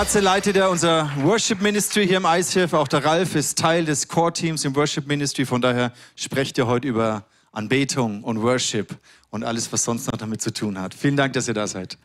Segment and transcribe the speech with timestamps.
[0.00, 2.72] Matze leitet ja unser Worship Ministry hier im ICF.
[2.72, 5.44] Auch der Ralf ist Teil des Core-Teams im Worship Ministry.
[5.44, 8.96] Von daher sprecht ihr heute über Anbetung und Worship
[9.28, 10.94] und alles, was sonst noch damit zu tun hat.
[10.94, 11.98] Vielen Dank, dass ihr da seid.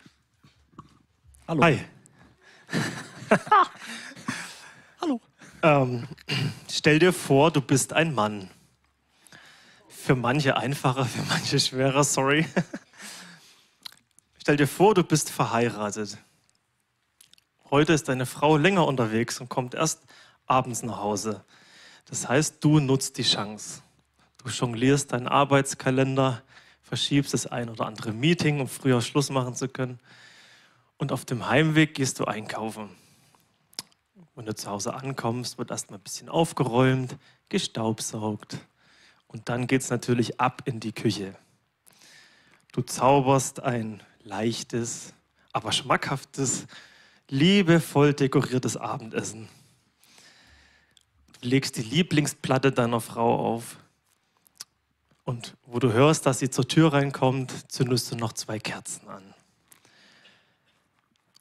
[1.48, 1.64] Hallo.
[1.64, 1.86] Hi.
[5.00, 5.22] Hallo.
[5.62, 6.06] Ähm,
[6.70, 8.50] stell dir vor, du bist ein Mann.
[9.88, 12.46] Für manche einfacher, für manche schwerer, sorry.
[14.42, 16.18] Stell dir vor, du bist verheiratet.
[17.76, 20.02] Heute ist deine Frau länger unterwegs und kommt erst
[20.46, 21.44] abends nach Hause.
[22.06, 23.82] Das heißt, du nutzt die Chance.
[24.38, 26.42] Du jonglierst deinen Arbeitskalender,
[26.84, 30.00] verschiebst das ein oder andere Meeting, um früher Schluss machen zu können.
[30.96, 32.92] Und auf dem Heimweg gehst du einkaufen.
[34.36, 37.18] Wenn du zu Hause ankommst, wird erstmal ein bisschen aufgeräumt,
[37.50, 38.58] gestaubsaugt.
[39.28, 41.36] Und dann geht es natürlich ab in die Küche.
[42.72, 45.14] Du zauberst ein leichtes,
[45.52, 46.68] aber schmackhaftes,
[47.30, 49.48] liebevoll dekoriertes Abendessen.
[51.42, 53.78] Du legst die Lieblingsplatte deiner Frau auf.
[55.24, 59.34] Und wo du hörst, dass sie zur Tür reinkommt, zündest du noch zwei Kerzen an.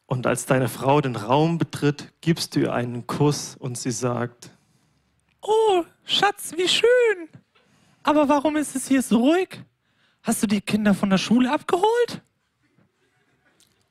[0.07, 4.51] Und als deine Frau den Raum betritt, gibst du ihr einen Kuss und sie sagt,
[5.41, 7.29] Oh, Schatz, wie schön.
[8.03, 9.61] Aber warum ist es hier so ruhig?
[10.23, 12.23] Hast du die Kinder von der Schule abgeholt?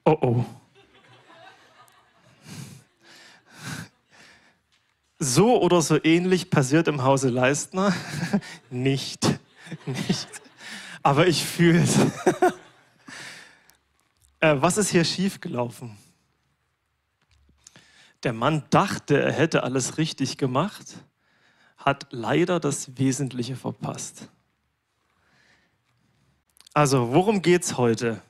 [0.05, 0.45] Oh oh.
[5.23, 7.93] So oder so ähnlich passiert im Hause Leistner
[8.69, 9.25] nicht.
[9.85, 10.27] Nicht.
[11.01, 11.97] Aber ich fühle es.
[14.41, 15.97] äh, was ist hier schiefgelaufen?
[18.23, 20.97] Der Mann dachte, er hätte alles richtig gemacht,
[21.77, 24.27] hat leider das Wesentliche verpasst.
[26.73, 28.21] Also, worum geht es heute?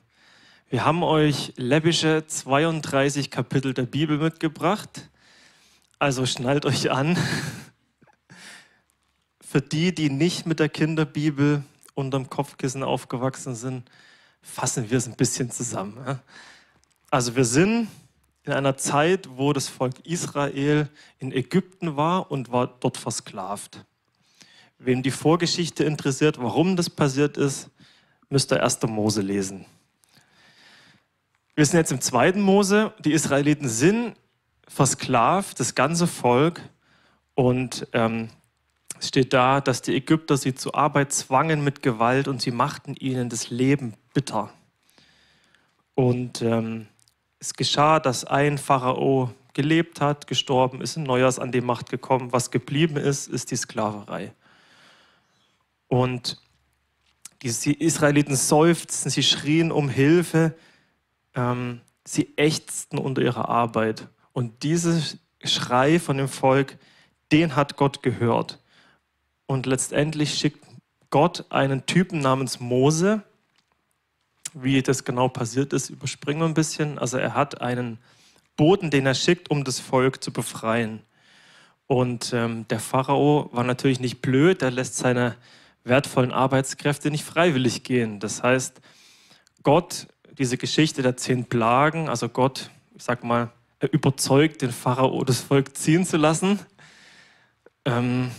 [0.68, 5.10] Wir haben euch läppische 32 Kapitel der Bibel mitgebracht.
[6.04, 7.16] Also schnallt euch an.
[9.40, 13.90] Für die, die nicht mit der Kinderbibel unterm Kopfkissen aufgewachsen sind,
[14.42, 16.20] fassen wir es ein bisschen zusammen.
[17.10, 17.88] Also wir sind
[18.42, 23.86] in einer Zeit, wo das Volk Israel in Ägypten war und war dort versklavt.
[24.76, 27.70] Wem die Vorgeschichte interessiert, warum das passiert ist,
[28.28, 28.82] müsst ihr 1.
[28.82, 29.64] Mose lesen.
[31.54, 32.92] Wir sind jetzt im zweiten Mose.
[33.02, 34.16] Die Israeliten sind
[34.68, 36.60] versklavt, das ganze Volk.
[37.34, 38.30] Und ähm,
[38.98, 42.94] es steht da, dass die Ägypter sie zur Arbeit zwangen mit Gewalt und sie machten
[42.94, 44.52] ihnen das Leben bitter.
[45.94, 46.86] Und ähm,
[47.38, 52.32] es geschah, dass ein Pharao gelebt hat, gestorben ist, ein Neues an die Macht gekommen.
[52.32, 54.32] Was geblieben ist, ist die Sklaverei.
[55.88, 56.40] Und
[57.42, 60.56] die Israeliten seufzten, sie schrien um Hilfe,
[61.34, 64.08] ähm, sie ächzten unter ihrer Arbeit.
[64.34, 65.00] Und dieser
[65.42, 66.76] Schrei von dem Volk,
[67.32, 68.60] den hat Gott gehört.
[69.46, 70.62] Und letztendlich schickt
[71.08, 73.22] Gott einen Typen namens Mose.
[74.52, 76.98] Wie das genau passiert ist, überspringen wir ein bisschen.
[76.98, 77.98] Also er hat einen
[78.56, 81.00] Boten, den er schickt, um das Volk zu befreien.
[81.86, 85.36] Und ähm, der Pharao war natürlich nicht blöd, er lässt seine
[85.84, 88.20] wertvollen Arbeitskräfte nicht freiwillig gehen.
[88.20, 88.80] Das heißt,
[89.62, 90.06] Gott
[90.38, 93.50] diese Geschichte der zehn Plagen, also Gott, ich sag mal,
[93.92, 96.58] überzeugt, den Pharao das Volk ziehen zu lassen.
[97.84, 98.30] Ähm,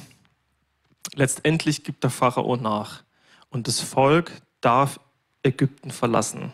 [1.14, 3.04] letztendlich gibt der Pharao nach
[3.50, 5.00] und das Volk darf
[5.44, 6.52] Ägypten verlassen.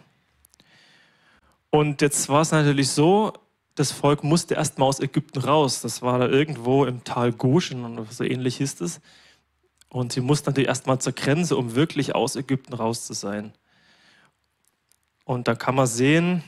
[1.69, 3.34] Und jetzt war es natürlich so,
[3.75, 5.81] das Volk musste erstmal aus Ägypten raus.
[5.81, 9.00] Das war da irgendwo im Tal Goshen oder so ähnlich hieß es.
[9.90, 13.53] Und sie mussten natürlich erstmal zur Grenze, um wirklich aus Ägypten raus zu sein.
[15.25, 16.44] Und da kann man sehen,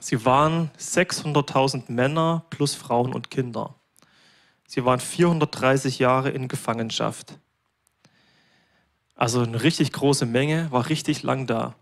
[0.00, 3.74] sie waren 600.000 Männer plus Frauen und Kinder.
[4.66, 7.38] Sie waren 430 Jahre in Gefangenschaft.
[9.14, 11.74] Also eine richtig große Menge, war richtig lang da.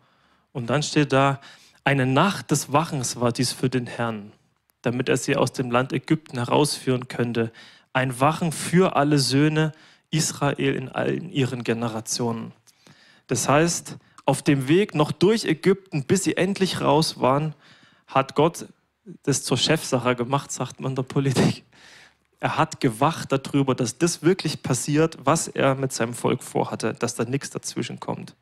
[0.53, 1.41] Und dann steht da,
[1.83, 4.33] eine Nacht des Wachens war dies für den Herrn,
[4.83, 7.53] damit er sie aus dem Land Ägypten herausführen könnte.
[7.93, 9.73] Ein Wachen für alle Söhne
[10.11, 12.53] Israel in allen ihren Generationen.
[13.27, 17.55] Das heißt, auf dem Weg noch durch Ägypten, bis sie endlich raus waren,
[18.15, 18.67] hat Gott
[19.23, 21.65] das zur Chefsache gemacht, sagt man der Politik.
[22.41, 27.15] Er hat gewacht darüber, dass das wirklich passiert, was er mit seinem Volk vorhatte, dass
[27.15, 28.37] da nichts dazwischen kommt.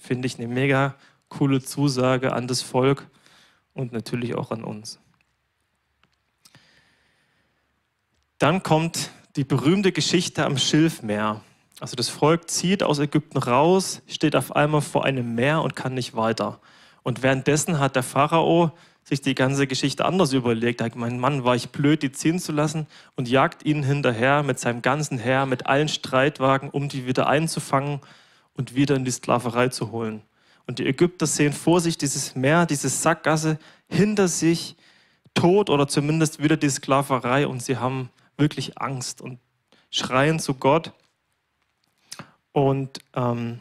[0.00, 0.94] Finde ich eine mega
[1.28, 3.08] coole Zusage an das Volk
[3.72, 4.98] und natürlich auch an uns.
[8.38, 11.40] Dann kommt die berühmte Geschichte am Schilfmeer.
[11.80, 15.94] Also das Volk zieht aus Ägypten raus, steht auf einmal vor einem Meer und kann
[15.94, 16.60] nicht weiter.
[17.02, 18.72] Und währenddessen hat der Pharao
[19.08, 20.80] sich die ganze Geschichte anders überlegt.
[20.80, 24.42] Er hat gemeint, Mann, war ich blöd, die ziehen zu lassen und jagt ihnen hinterher
[24.42, 28.00] mit seinem ganzen Heer, mit allen Streitwagen, um die wieder einzufangen
[28.54, 30.22] und wieder in die Sklaverei zu holen.
[30.66, 33.58] Und die Ägypter sehen vor sich dieses Meer, diese Sackgasse,
[33.88, 34.74] hinter sich
[35.34, 39.38] Tod oder zumindest wieder die Sklaverei und sie haben wirklich Angst und
[39.90, 40.92] schreien zu Gott.
[42.50, 43.60] Und ähm,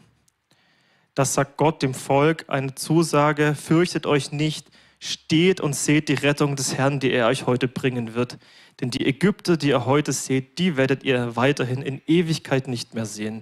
[1.14, 4.72] das sagt Gott dem Volk eine Zusage, fürchtet euch nicht,
[5.06, 8.38] steht und seht die Rettung des Herrn, die er euch heute bringen wird.
[8.82, 13.06] Denn die Ägypter, die ihr heute seht, die werdet ihr weiterhin in Ewigkeit nicht mehr
[13.06, 13.42] sehen.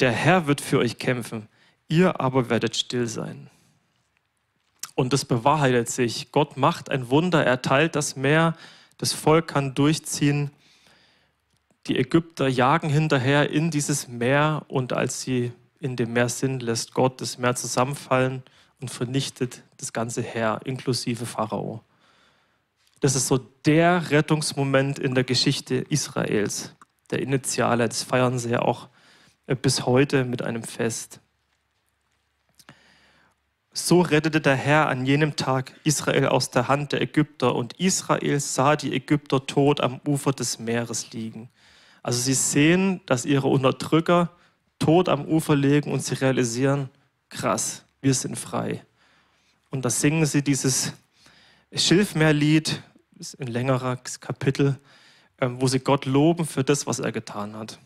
[0.00, 1.48] Der Herr wird für euch kämpfen,
[1.88, 3.50] ihr aber werdet still sein.
[4.94, 6.32] Und das bewahrheitet sich.
[6.32, 8.56] Gott macht ein Wunder, er teilt das Meer,
[8.96, 10.50] das Volk kann durchziehen.
[11.86, 16.94] Die Ägypter jagen hinterher in dieses Meer und als sie in dem Meer sind, lässt
[16.94, 18.42] Gott das Meer zusammenfallen
[18.80, 21.82] und vernichtet das ganze Heer, inklusive Pharao.
[23.00, 26.74] Das ist so der Rettungsmoment in der Geschichte Israels,
[27.10, 27.88] der Initiale.
[27.88, 28.88] Das feiern sie ja auch
[29.46, 31.20] äh, bis heute mit einem Fest.
[33.72, 38.40] So rettete der Herr an jenem Tag Israel aus der Hand der Ägypter und Israel
[38.40, 41.50] sah die Ägypter tot am Ufer des Meeres liegen.
[42.02, 44.30] Also sie sehen, dass ihre Unterdrücker
[44.78, 46.88] tot am Ufer liegen und sie realisieren,
[47.28, 48.84] krass, wir sind frei.
[49.70, 50.92] Und da singen sie dieses
[51.74, 52.82] Schilfmeerlied,
[53.18, 54.78] ist ein längerer Kapitel,
[55.40, 57.78] ähm, wo sie Gott loben für das, was er getan hat.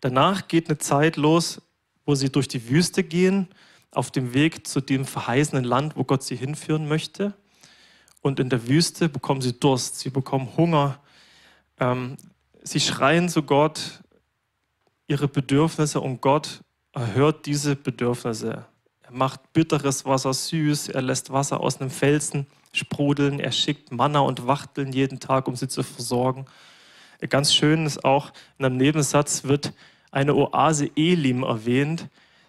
[0.00, 1.60] Danach geht eine Zeit los,
[2.06, 3.48] wo sie durch die Wüste gehen,
[3.92, 7.34] auf dem Weg zu dem verheißenen Land, wo Gott sie hinführen möchte.
[8.22, 11.00] Und in der Wüste bekommen sie Durst, sie bekommen Hunger.
[11.78, 12.16] Ähm,
[12.62, 14.02] sie schreien zu Gott
[15.06, 18.66] ihre Bedürfnisse und Gott erhört diese Bedürfnisse.
[19.02, 24.20] Er macht bitteres Wasser süß, er lässt Wasser aus einem Felsen sprudeln, er schickt Manna
[24.20, 26.46] und Wachteln jeden Tag, um sie zu versorgen.
[27.28, 29.72] Ganz schön ist auch, in einem Nebensatz wird
[30.10, 32.08] eine Oase Elim erwähnt.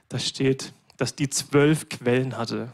[0.09, 2.71] Da steht, dass die zwölf Quellen hatte.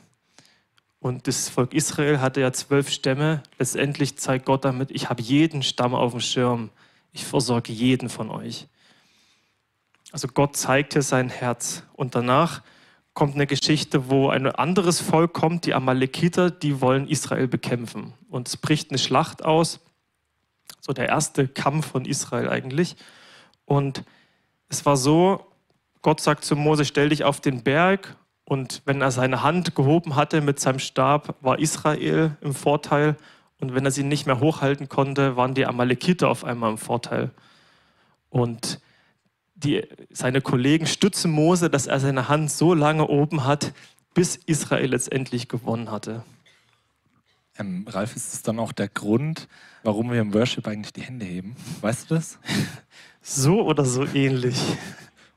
[1.00, 3.44] Und das Volk Israel hatte ja zwölf Stämme.
[3.58, 6.70] Letztendlich zeigt Gott damit, ich habe jeden Stamm auf dem Schirm.
[7.14, 8.68] Ich versorge jeden von euch.
[10.12, 11.84] Also Gott zeigt hier sein Herz.
[11.94, 12.62] Und danach
[13.14, 18.14] kommt eine Geschichte, wo ein anderes Volk kommt, die Amalekiter, die wollen Israel bekämpfen.
[18.30, 19.80] Und es bricht eine Schlacht aus.
[20.80, 22.96] So der erste Kampf von Israel eigentlich.
[23.66, 24.04] Und
[24.70, 25.46] es war so,
[26.02, 28.16] Gott sagt zu Mose, stell dich auf den Berg.
[28.46, 33.18] Und wenn er seine Hand gehoben hatte mit seinem Stab, war Israel im Vorteil.
[33.60, 37.32] Und wenn er sie nicht mehr hochhalten konnte, waren die Amalekiter auf einmal im Vorteil.
[38.30, 38.80] Und
[39.58, 43.74] die, seine Kollegen stützen Mose, dass er seine Hand so lange oben hat,
[44.14, 46.24] bis Israel letztendlich gewonnen hatte.
[47.58, 49.48] Ähm, Ralf, ist das dann auch der Grund,
[49.84, 51.56] warum wir im Worship eigentlich die Hände heben?
[51.82, 52.40] Weißt du das?
[53.30, 54.58] So oder so ähnlich.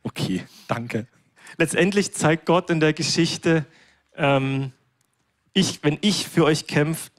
[0.05, 1.08] Okay, danke.
[1.56, 3.67] Letztendlich zeigt Gott in der Geschichte,
[4.14, 4.70] ähm,
[5.55, 7.11] ich, wenn ich für euch kämpfe,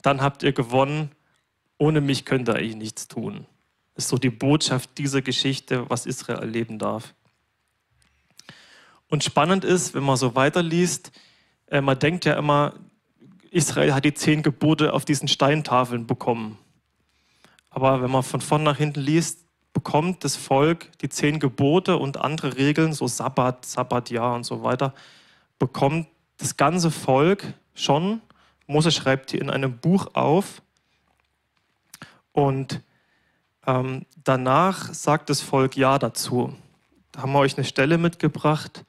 [0.00, 1.10] dann habt ihr gewonnen.
[1.76, 3.46] Ohne mich könnt ihr eigentlich nichts tun.
[3.98, 7.14] Ist so die Botschaft dieser Geschichte, was Israel erleben darf.
[9.08, 11.10] Und spannend ist, wenn man so weiterliest,
[11.66, 12.74] äh, man denkt ja immer,
[13.50, 16.58] Israel hat die zehn Gebote auf diesen Steintafeln bekommen.
[17.70, 22.18] Aber wenn man von vorn nach hinten liest, bekommt das Volk die zehn Gebote und
[22.18, 24.94] andere Regeln, so Sabbat, Sabbatjahr und so weiter,
[25.58, 28.20] bekommt das ganze Volk schon.
[28.68, 30.62] Mose schreibt hier in einem Buch auf.
[32.30, 32.80] Und
[33.68, 36.54] ähm, danach sagt das Volk Ja dazu.
[37.12, 38.84] Da haben wir euch eine Stelle mitgebracht,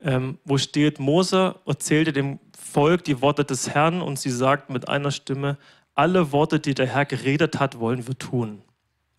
[0.00, 4.88] ähm, wo steht, Mose erzählte dem Volk die Worte des Herrn und sie sagt mit
[4.88, 5.58] einer Stimme,
[5.94, 8.62] alle Worte, die der Herr geredet hat, wollen wir tun.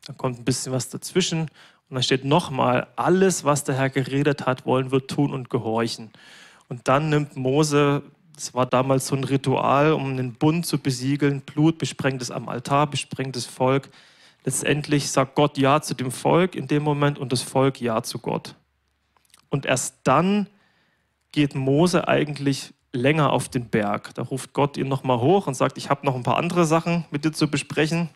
[0.07, 4.45] Dann kommt ein bisschen was dazwischen und dann steht nochmal, alles, was der Herr geredet
[4.45, 6.11] hat, wollen wir tun und gehorchen.
[6.67, 8.01] Und dann nimmt Mose,
[8.35, 12.49] das war damals so ein Ritual, um den Bund zu besiegeln, Blut besprengt es am
[12.49, 13.89] Altar, besprengt das Volk,
[14.45, 18.19] Letztendlich sagt Gott Ja zu dem Volk in dem Moment und das Volk Ja zu
[18.19, 18.55] Gott.
[19.49, 20.47] Und erst dann
[21.31, 24.13] geht Mose eigentlich länger auf den Berg.
[24.15, 27.05] Da ruft Gott ihn nochmal hoch und sagt, ich habe noch ein paar andere Sachen
[27.11, 28.09] mit dir zu besprechen.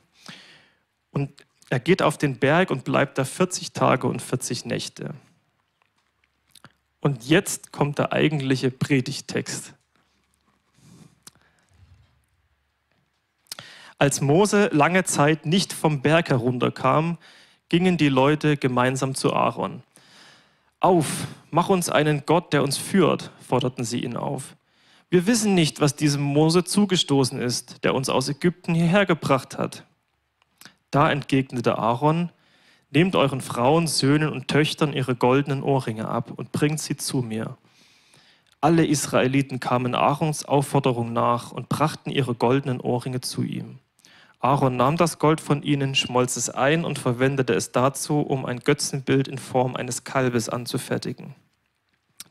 [1.11, 1.31] Und
[1.69, 5.13] er geht auf den Berg und bleibt da 40 Tage und 40 Nächte.
[7.01, 9.73] Und jetzt kommt der eigentliche Predigtext.
[13.99, 17.17] Als Mose lange Zeit nicht vom Berg herunterkam,
[17.67, 19.81] gingen die Leute gemeinsam zu Aaron.
[20.79, 24.55] Auf, mach uns einen Gott, der uns führt, forderten sie ihn auf.
[25.09, 29.83] Wir wissen nicht, was diesem Mose zugestoßen ist, der uns aus Ägypten hierher gebracht hat.
[30.91, 32.31] Da entgegnete Aaron,
[32.91, 37.57] nehmt euren Frauen, Söhnen und Töchtern ihre goldenen Ohrringe ab und bringt sie zu mir.
[38.61, 43.79] Alle Israeliten kamen Aarons Aufforderung nach und brachten ihre goldenen Ohrringe zu ihm.
[44.39, 48.59] Aaron nahm das Gold von ihnen, schmolz es ein und verwendete es dazu, um ein
[48.59, 51.33] Götzenbild in Form eines Kalbes anzufertigen.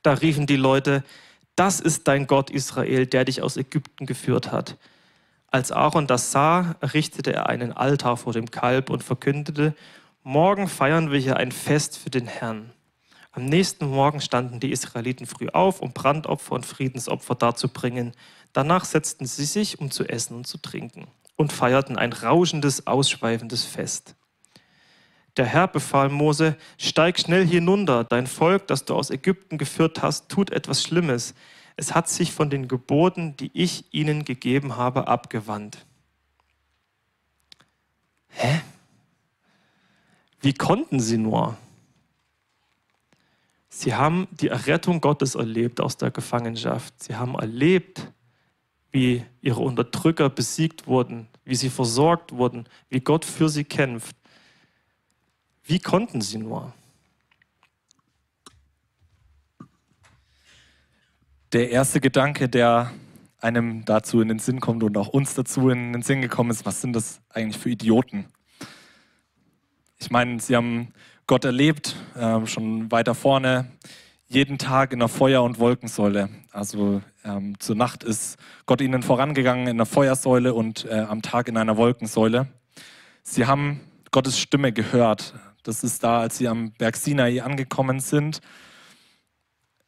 [0.03, 1.03] Da riefen die Leute,
[1.57, 4.77] das ist dein Gott Israel, der dich aus Ägypten geführt hat.
[5.49, 9.75] Als Aaron das sah, errichtete er einen Altar vor dem Kalb und verkündete,
[10.23, 12.71] morgen feiern wir hier ein Fest für den Herrn.
[13.33, 18.13] Am nächsten Morgen standen die Israeliten früh auf, um Brandopfer und Friedensopfer darzubringen.
[18.53, 23.65] Danach setzten sie sich, um zu essen und zu trinken und feierten ein rauschendes, ausschweifendes
[23.65, 24.17] Fest.
[25.37, 30.31] Der Herr befahl Mose, steig schnell hinunter, dein Volk, das du aus Ägypten geführt hast,
[30.31, 31.35] tut etwas Schlimmes.
[31.77, 35.85] Es hat sich von den Geboten, die ich ihnen gegeben habe, abgewandt.
[38.29, 38.63] Hä?
[40.41, 41.57] Wie konnten sie nur?
[43.69, 47.03] Sie haben die Errettung Gottes erlebt aus der Gefangenschaft.
[47.03, 48.11] Sie haben erlebt,
[48.97, 54.17] wie ihre Unterdrücker besiegt wurden, wie sie versorgt wurden, wie Gott für sie kämpft.
[55.65, 56.73] Wie konnten sie nur?
[61.53, 62.91] Der erste Gedanke, der
[63.39, 66.65] einem dazu in den Sinn kommt und auch uns dazu in den Sinn gekommen ist,
[66.65, 68.25] was sind das eigentlich für Idioten?
[69.99, 70.95] Ich meine, sie haben
[71.27, 73.71] Gott erlebt, äh, schon weiter vorne,
[74.29, 76.29] jeden Tag in der Feuer- und Wolkensäule.
[76.53, 81.49] Also ähm, zur Nacht ist Gott ihnen vorangegangen in der Feuersäule und äh, am Tag
[81.49, 82.49] in einer Wolkensäule.
[83.23, 83.81] Sie haben
[84.11, 85.35] Gottes Stimme gehört.
[85.63, 88.41] Das ist da, als sie am Berg Sinai angekommen sind,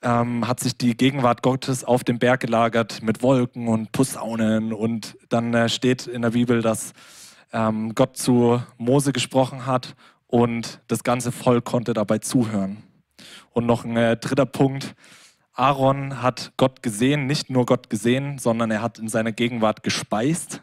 [0.02, 4.72] ähm, hat sich die Gegenwart Gottes auf dem Berg gelagert mit Wolken und Posaunen.
[4.72, 6.92] Und dann äh, steht in der Bibel, dass
[7.52, 12.87] ähm, Gott zu Mose gesprochen hat und das ganze Volk konnte dabei zuhören.
[13.58, 14.94] Und noch ein äh, dritter Punkt.
[15.52, 20.62] Aaron hat Gott gesehen, nicht nur Gott gesehen, sondern er hat in seiner Gegenwart gespeist.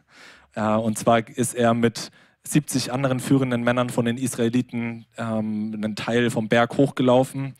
[0.53, 2.09] Äh, und zwar ist er mit
[2.47, 7.55] 70 anderen führenden Männern von den Israeliten ähm, einen Teil vom Berg hochgelaufen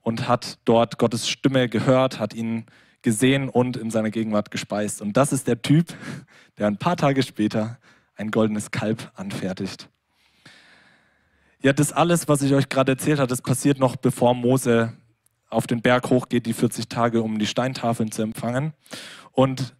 [0.00, 2.64] und hat dort Gottes Stimme gehört, hat ihn
[3.02, 5.02] gesehen und in seiner Gegenwart gespeist.
[5.02, 5.92] Und das ist der Typ,
[6.56, 7.76] der ein paar Tage später
[8.16, 9.90] ein goldenes Kalb anfertigt.
[11.62, 14.92] Ja, das alles, was ich euch gerade erzählt habe, das passiert noch, bevor Mose
[15.50, 18.74] auf den Berg hochgeht, die 40 Tage, um die Steintafeln zu empfangen.
[19.32, 19.74] Und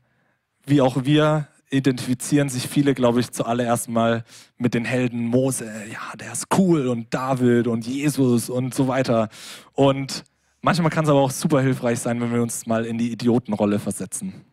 [0.67, 4.25] wie auch wir identifizieren sich viele, glaube ich, zuallererst mal
[4.57, 5.71] mit den Helden Mose.
[5.93, 9.29] Ja, der ist cool und David und Jesus und so weiter.
[9.75, 10.25] Und
[10.63, 13.79] manchmal kann es aber auch super hilfreich sein, wenn wir uns mal in die Idiotenrolle
[13.79, 14.45] versetzen.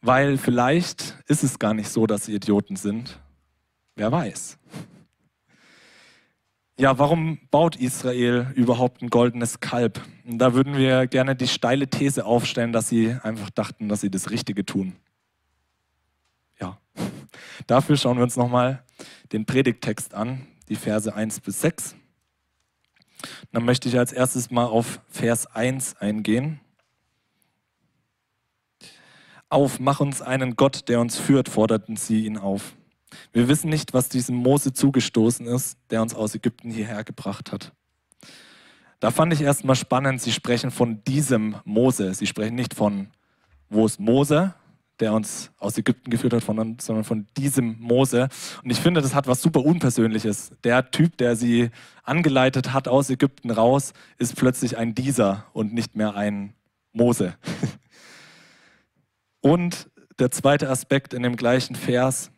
[0.00, 3.20] Weil vielleicht ist es gar nicht so, dass sie Idioten sind.
[3.94, 4.58] Wer weiß.
[6.78, 10.02] Ja, warum baut Israel überhaupt ein goldenes Kalb?
[10.26, 14.10] Und da würden wir gerne die steile These aufstellen, dass sie einfach dachten, dass sie
[14.10, 14.94] das Richtige tun.
[16.60, 16.78] Ja,
[17.66, 18.84] dafür schauen wir uns nochmal
[19.32, 21.96] den Predigttext an, die Verse 1 bis 6.
[23.52, 26.60] dann möchte ich als erstes mal auf Vers 1 eingehen.
[29.48, 32.74] Auf, mach uns einen Gott, der uns führt, forderten sie ihn auf.
[33.32, 37.72] Wir wissen nicht, was diesem Mose zugestoßen ist, der uns aus Ägypten hierher gebracht hat.
[39.00, 42.14] Da fand ich erstmal spannend, sie sprechen von diesem Mose.
[42.14, 43.08] Sie sprechen nicht von,
[43.68, 44.54] wo ist Mose,
[45.00, 48.28] der uns aus Ägypten geführt hat, sondern von diesem Mose.
[48.64, 50.52] Und ich finde, das hat was super Unpersönliches.
[50.64, 51.70] Der Typ, der sie
[52.02, 56.54] angeleitet hat aus Ägypten raus, ist plötzlich ein dieser und nicht mehr ein
[56.92, 57.36] Mose.
[59.42, 62.32] Und der zweite Aspekt in dem gleichen Vers,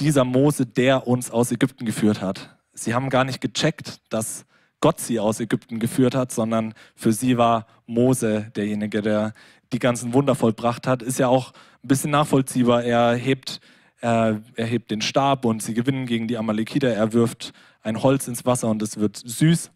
[0.00, 2.56] dieser Mose, der uns aus Ägypten geführt hat.
[2.72, 4.44] Sie haben gar nicht gecheckt, dass
[4.80, 9.32] Gott sie aus Ägypten geführt hat, sondern für sie war Mose derjenige, der
[9.72, 11.02] die ganzen Wunder vollbracht hat.
[11.02, 12.84] Ist ja auch ein bisschen nachvollziehbar.
[12.84, 13.60] Er hebt,
[14.00, 16.92] äh, er hebt den Stab und sie gewinnen gegen die Amalekiter.
[16.92, 19.70] Er wirft ein Holz ins Wasser und es wird süß.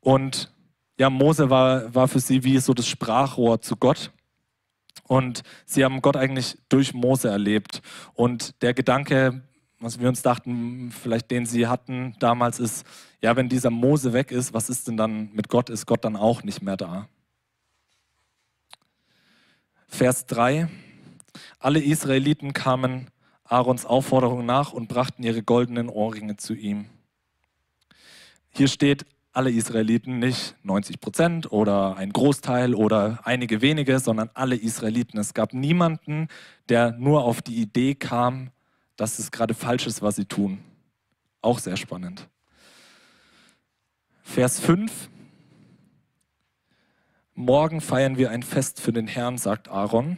[0.00, 0.50] Und
[0.98, 4.12] ja, Mose war, war für sie wie so das Sprachrohr zu Gott.
[5.06, 7.82] Und sie haben Gott eigentlich durch Mose erlebt.
[8.14, 9.42] Und der Gedanke,
[9.78, 12.86] was wir uns dachten, vielleicht den sie hatten damals, ist,
[13.20, 15.70] ja, wenn dieser Mose weg ist, was ist denn dann mit Gott?
[15.70, 17.08] Ist Gott dann auch nicht mehr da?
[19.88, 20.68] Vers 3.
[21.58, 23.08] Alle Israeliten kamen
[23.44, 26.86] Aarons Aufforderung nach und brachten ihre goldenen Ohrringe zu ihm.
[28.50, 29.04] Hier steht,
[29.34, 35.18] alle Israeliten, nicht 90 Prozent oder ein Großteil oder einige wenige, sondern alle Israeliten.
[35.18, 36.28] Es gab niemanden,
[36.68, 38.50] der nur auf die Idee kam,
[38.96, 40.60] dass es gerade falsch ist, was sie tun.
[41.42, 42.28] Auch sehr spannend.
[44.22, 45.10] Vers 5.
[47.34, 50.16] Morgen feiern wir ein Fest für den Herrn, sagt Aaron.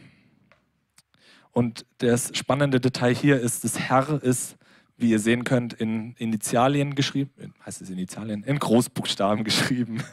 [1.51, 4.57] Und das spannende Detail hier ist, das Herr ist
[4.97, 8.43] wie ihr sehen könnt, in Initialien geschrieben, heißt es Initialien?
[8.43, 10.03] In Großbuchstaben geschrieben.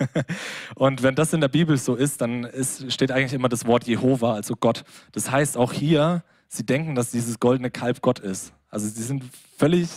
[0.74, 3.86] Und wenn das in der Bibel so ist, dann ist, steht eigentlich immer das Wort
[3.86, 4.84] Jehova, also Gott.
[5.12, 8.52] Das heißt auch hier, sie denken, dass dieses goldene Kalb Gott ist.
[8.68, 9.24] Also sie sind
[9.56, 9.88] völlig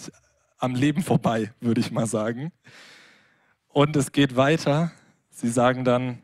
[0.58, 2.52] am Leben vorbei, würde ich mal sagen.
[3.68, 4.92] Und es geht weiter.
[5.30, 6.20] Sie sagen dann,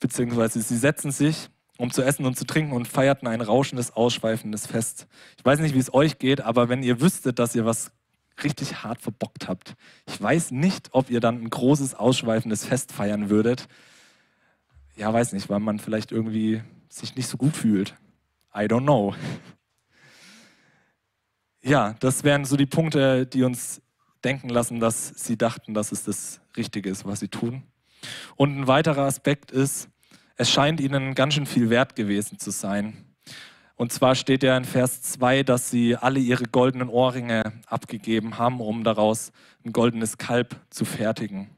[0.00, 4.66] beziehungsweise sie setzen sich um zu essen und zu trinken und feierten ein rauschendes, ausschweifendes
[4.66, 5.06] Fest.
[5.36, 7.90] Ich weiß nicht, wie es euch geht, aber wenn ihr wüsstet, dass ihr was
[8.42, 9.74] richtig hart verbockt habt,
[10.06, 13.68] ich weiß nicht, ob ihr dann ein großes, ausschweifendes Fest feiern würdet.
[14.96, 17.96] Ja, weiß nicht, weil man vielleicht irgendwie sich nicht so gut fühlt.
[18.54, 19.14] I don't know.
[21.66, 23.80] Ja, das wären so die Punkte, die uns
[24.22, 27.62] denken lassen, dass sie dachten, dass es das Richtige ist, was sie tun.
[28.36, 29.88] Und ein weiterer Aspekt ist,
[30.36, 33.04] es scheint ihnen ganz schön viel wert gewesen zu sein.
[33.76, 38.60] Und zwar steht ja in Vers 2, dass sie alle ihre goldenen Ohrringe abgegeben haben,
[38.60, 39.32] um daraus
[39.64, 41.50] ein goldenes Kalb zu fertigen.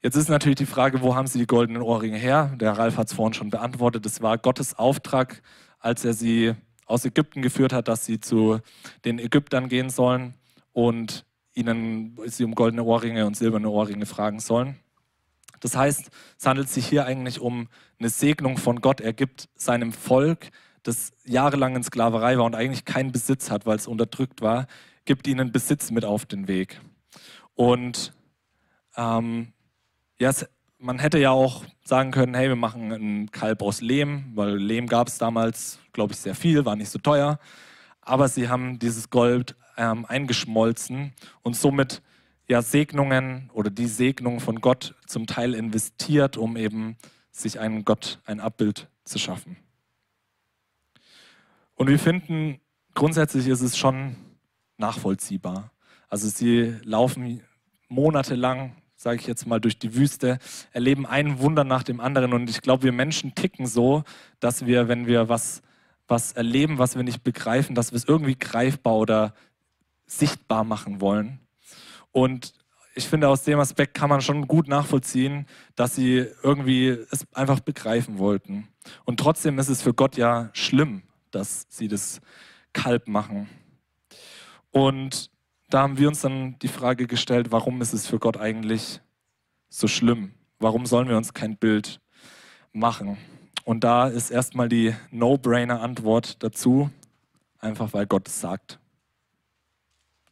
[0.00, 2.54] Jetzt ist natürlich die Frage, wo haben sie die goldenen Ohrringe her?
[2.56, 4.06] Der Ralf hat es vorhin schon beantwortet.
[4.06, 5.42] Es war Gottes Auftrag,
[5.80, 6.54] als er sie
[6.86, 8.60] aus Ägypten geführt hat, dass sie zu
[9.04, 10.34] den Ägyptern gehen sollen
[10.72, 14.76] und ihnen sie um goldene Ohrringe und silberne Ohrringe fragen sollen.
[15.60, 19.00] Das heißt, es handelt sich hier eigentlich um eine Segnung von Gott.
[19.00, 20.50] Er gibt seinem Volk,
[20.82, 24.66] das jahrelang in Sklaverei war und eigentlich keinen Besitz hat, weil es unterdrückt war,
[25.04, 26.80] gibt ihnen Besitz mit auf den Weg.
[27.54, 28.12] Und
[28.96, 29.52] ähm,
[30.18, 30.46] ja, es,
[30.78, 34.86] man hätte ja auch sagen können, hey, wir machen einen Kalb aus Lehm, weil Lehm
[34.86, 37.38] gab es damals, glaube ich, sehr viel, war nicht so teuer.
[38.00, 42.02] Aber sie haben dieses Gold ähm, eingeschmolzen und somit
[42.48, 46.96] ja, Segnungen oder die Segnung von Gott zum Teil investiert, um eben
[47.30, 49.56] sich einen Gott, ein Abbild zu schaffen.
[51.74, 52.58] Und wir finden,
[52.94, 54.16] grundsätzlich ist es schon
[54.78, 55.70] nachvollziehbar.
[56.08, 57.42] Also sie laufen
[57.88, 60.38] monatelang, sage ich jetzt mal, durch die Wüste,
[60.72, 62.32] erleben ein Wunder nach dem anderen.
[62.32, 64.04] Und ich glaube, wir Menschen ticken so,
[64.40, 65.62] dass wir, wenn wir was,
[66.08, 69.34] was erleben, was wir nicht begreifen, dass wir es irgendwie greifbar oder
[70.06, 71.38] sichtbar machen wollen.
[72.12, 72.52] Und
[72.94, 77.60] ich finde, aus dem Aspekt kann man schon gut nachvollziehen, dass sie irgendwie es einfach
[77.60, 78.68] begreifen wollten.
[79.04, 82.20] Und trotzdem ist es für Gott ja schlimm, dass sie das
[82.72, 83.48] Kalb machen.
[84.72, 85.30] Und
[85.70, 89.00] da haben wir uns dann die Frage gestellt, warum ist es für Gott eigentlich
[89.68, 90.32] so schlimm?
[90.58, 92.00] Warum sollen wir uns kein Bild
[92.72, 93.16] machen?
[93.64, 96.90] Und da ist erstmal die No-Brainer-Antwort dazu,
[97.58, 98.80] einfach weil Gott es sagt.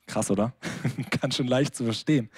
[0.07, 0.53] Krass, oder?
[1.21, 2.31] Ganz schön leicht zu verstehen.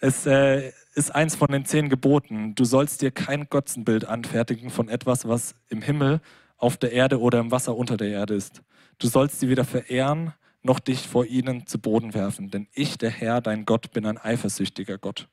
[0.00, 2.54] Es äh, ist eins von den zehn Geboten.
[2.54, 6.20] Du sollst dir kein Götzenbild anfertigen von etwas, was im Himmel,
[6.56, 8.62] auf der Erde oder im Wasser unter der Erde ist.
[8.98, 12.50] Du sollst sie weder verehren, noch dich vor ihnen zu Boden werfen.
[12.50, 15.28] Denn ich, der Herr, dein Gott, bin ein eifersüchtiger Gott.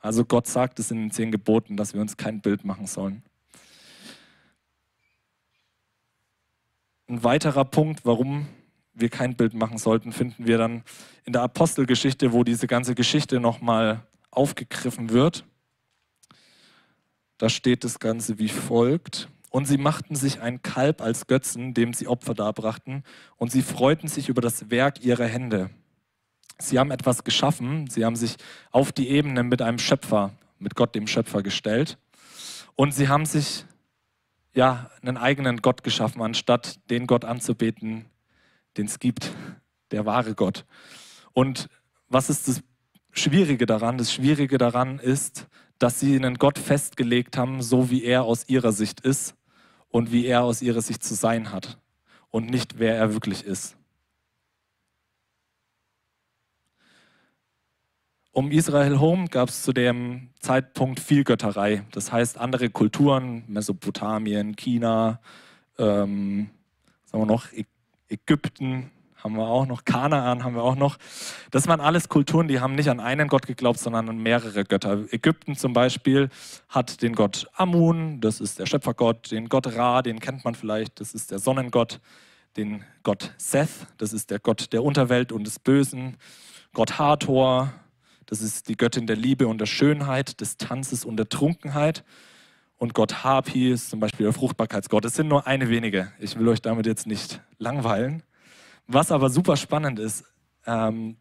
[0.00, 3.22] Also Gott sagt es in den zehn Geboten, dass wir uns kein Bild machen sollen.
[7.08, 8.48] Ein weiterer Punkt, warum
[8.94, 10.82] wir kein Bild machen sollten, finden wir dann
[11.24, 15.44] in der Apostelgeschichte, wo diese ganze Geschichte nochmal aufgegriffen wird.
[17.38, 19.28] Da steht das Ganze wie folgt.
[19.50, 23.04] Und sie machten sich ein Kalb als Götzen, dem sie Opfer darbrachten,
[23.36, 25.68] und sie freuten sich über das Werk ihrer Hände.
[26.58, 28.36] Sie haben etwas geschaffen, sie haben sich
[28.70, 31.98] auf die Ebene mit einem Schöpfer, mit Gott dem Schöpfer gestellt.
[32.76, 33.66] Und sie haben sich
[34.54, 38.06] ja einen eigenen Gott geschaffen, anstatt den Gott anzubeten,
[38.76, 39.32] den es gibt,
[39.90, 40.64] der wahre Gott.
[41.32, 41.68] Und
[42.08, 42.62] was ist das
[43.12, 43.98] Schwierige daran?
[43.98, 48.72] Das Schwierige daran ist, dass sie einen Gott festgelegt haben, so wie er aus ihrer
[48.72, 49.34] Sicht ist
[49.88, 51.78] und wie er aus ihrer Sicht zu sein hat
[52.30, 53.76] und nicht wer er wirklich ist.
[58.34, 61.84] Um Israel herum gab es zu dem Zeitpunkt viel Götterei.
[61.90, 65.20] Das heißt, andere Kulturen, Mesopotamien, China,
[65.78, 66.48] ähm,
[67.04, 67.48] sagen wir noch,
[68.12, 68.90] Ägypten
[69.22, 70.98] haben wir auch noch, Kanaan haben wir auch noch.
[71.50, 75.04] Das waren alles Kulturen, die haben nicht an einen Gott geglaubt, sondern an mehrere Götter.
[75.12, 76.28] Ägypten zum Beispiel
[76.68, 81.00] hat den Gott Amun, das ist der Schöpfergott, den Gott Ra, den kennt man vielleicht,
[81.00, 82.00] das ist der Sonnengott,
[82.56, 86.16] den Gott Seth, das ist der Gott der Unterwelt und des Bösen,
[86.74, 87.72] Gott Hathor,
[88.26, 92.02] Das ist die Göttin der Liebe und der Schönheit, des Tanzes und der Trunkenheit.
[92.82, 95.04] Und Gott Hapi ist zum Beispiel der Fruchtbarkeitsgott.
[95.04, 96.10] Es sind nur eine wenige.
[96.18, 98.24] Ich will euch damit jetzt nicht langweilen.
[98.88, 100.24] Was aber super spannend ist,
[100.66, 101.16] ähm,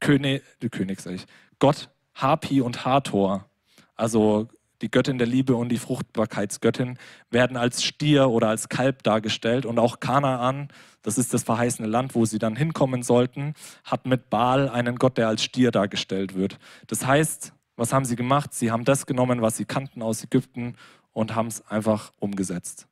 [0.00, 1.26] König, König sag ich,
[1.60, 3.48] Gott Hapi und Hathor,
[3.94, 4.48] also
[4.82, 6.98] die Göttin der Liebe und die Fruchtbarkeitsgöttin,
[7.30, 9.66] werden als Stier oder als Kalb dargestellt.
[9.66, 10.66] Und auch Kanaan,
[11.02, 15.16] das ist das verheißene Land, wo sie dann hinkommen sollten, hat mit Baal einen Gott,
[15.16, 16.58] der als Stier dargestellt wird.
[16.88, 18.52] Das heißt, was haben sie gemacht?
[18.52, 20.76] Sie haben das genommen, was sie kannten aus Ägypten
[21.14, 22.86] und haben es einfach umgesetzt.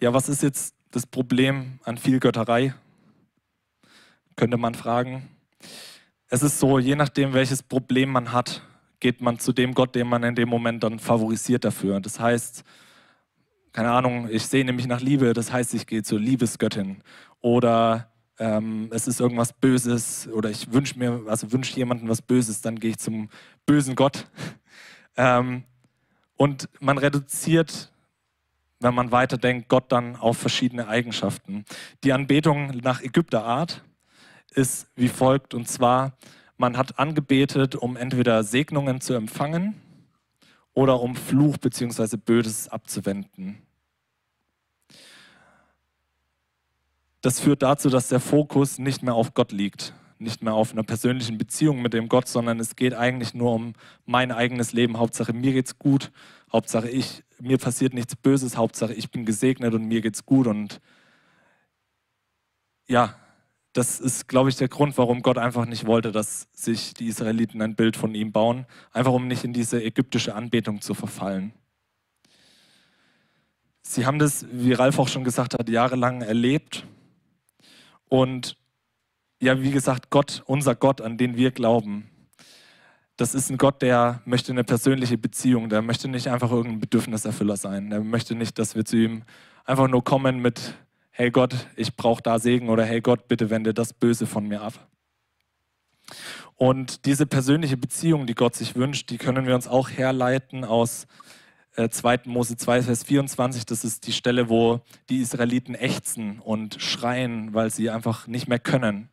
[0.00, 2.74] Ja, was ist jetzt das Problem an Vielgötterei?
[4.36, 5.28] Könnte man fragen.
[6.28, 8.62] Es ist so, je nachdem, welches Problem man hat,
[9.00, 12.00] geht man zu dem Gott, den man in dem Moment dann favorisiert dafür.
[12.00, 12.64] Das heißt,
[13.72, 17.02] keine Ahnung, ich sehne mich nach Liebe, das heißt, ich gehe zur Liebesgöttin.
[17.40, 22.60] Oder ähm, es ist irgendwas Böses oder ich wünsche mir, also wünsche jemandem was Böses,
[22.60, 23.28] dann gehe ich zum
[23.66, 24.26] bösen Gott.
[25.16, 25.64] ähm,
[26.36, 27.92] und man reduziert,
[28.80, 31.64] wenn man weiterdenkt, Gott dann auf verschiedene Eigenschaften.
[32.04, 33.82] Die Anbetung nach Ägypterart
[34.50, 35.52] ist wie folgt.
[35.52, 36.16] Und zwar,
[36.56, 39.74] man hat angebetet, um entweder Segnungen zu empfangen
[40.74, 42.16] oder um Fluch bzw.
[42.16, 43.58] Böses abzuwenden.
[47.20, 50.84] Das führt dazu, dass der Fokus nicht mehr auf Gott liegt, nicht mehr auf einer
[50.84, 53.72] persönlichen Beziehung mit dem Gott, sondern es geht eigentlich nur um
[54.06, 54.98] mein eigenes Leben.
[54.98, 56.12] Hauptsache mir geht's gut,
[56.52, 60.80] Hauptsache ich, mir passiert nichts Böses, Hauptsache ich bin gesegnet und mir geht's gut und
[62.86, 63.14] ja,
[63.74, 67.60] das ist, glaube ich, der Grund, warum Gott einfach nicht wollte, dass sich die Israeliten
[67.62, 71.52] ein Bild von ihm bauen, einfach um nicht in diese ägyptische Anbetung zu verfallen.
[73.82, 76.84] Sie haben das, wie Ralf auch schon gesagt hat, jahrelang erlebt.
[78.08, 78.56] Und
[79.40, 82.08] ja, wie gesagt, Gott, unser Gott, an den wir glauben,
[83.16, 87.56] das ist ein Gott, der möchte eine persönliche Beziehung, der möchte nicht einfach irgendein Bedürfniserfüller
[87.56, 87.90] sein.
[87.90, 89.22] Der möchte nicht, dass wir zu ihm
[89.64, 90.74] einfach nur kommen mit
[91.18, 94.62] hey Gott, ich brauche da Segen oder hey Gott, bitte wende das Böse von mir
[94.62, 94.86] ab.
[96.54, 101.08] Und diese persönliche Beziehung, die Gott sich wünscht, die können wir uns auch herleiten aus
[101.86, 102.20] 2.
[102.24, 103.64] Mose 2, Vers 24.
[103.66, 108.58] Das ist die Stelle, wo die Israeliten ächzen und schreien, weil sie einfach nicht mehr
[108.58, 109.08] können.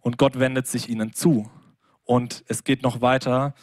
[0.00, 1.50] Und Gott wendet sich ihnen zu.
[2.04, 3.54] Und es geht noch weiter,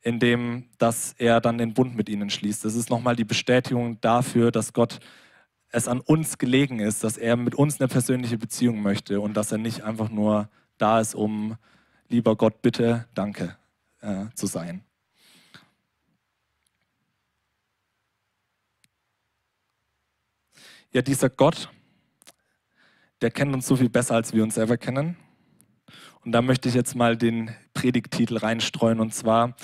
[0.00, 2.64] indem dass er dann den Bund mit ihnen schließt.
[2.64, 5.00] Das ist nochmal die Bestätigung dafür, dass Gott
[5.70, 9.52] es an uns gelegen ist, dass er mit uns eine persönliche Beziehung möchte und dass
[9.52, 11.56] er nicht einfach nur da ist, um
[12.08, 13.56] lieber Gott, bitte, danke
[14.00, 14.82] äh, zu sein.
[20.90, 21.68] Ja, dieser Gott,
[23.20, 25.18] der kennt uns so viel besser, als wir uns selber kennen.
[26.24, 29.54] Und da möchte ich jetzt mal den Predigtitel reinstreuen und zwar,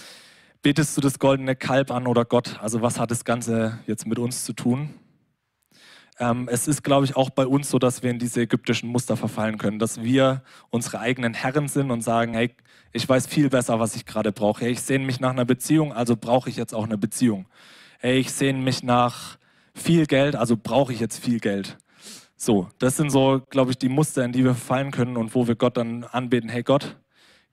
[0.61, 2.59] betest du das goldene Kalb an oder Gott?
[2.61, 4.91] Also was hat das Ganze jetzt mit uns zu tun?
[6.19, 9.17] Ähm, es ist, glaube ich, auch bei uns so, dass wir in diese ägyptischen Muster
[9.17, 12.55] verfallen können, dass wir unsere eigenen Herren sind und sagen, hey,
[12.93, 14.67] ich weiß viel besser, was ich gerade brauche.
[14.67, 17.47] Hey, ich sehne mich nach einer Beziehung, also brauche ich jetzt auch eine Beziehung.
[17.99, 19.39] Hey, ich sehne mich nach
[19.75, 21.77] viel Geld, also brauche ich jetzt viel Geld.
[22.37, 25.47] So, das sind so, glaube ich, die Muster, in die wir verfallen können und wo
[25.47, 26.97] wir Gott dann anbeten, hey Gott,